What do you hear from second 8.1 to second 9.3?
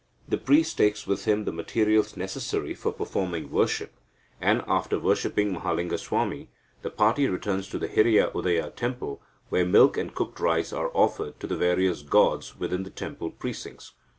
Udaya temple,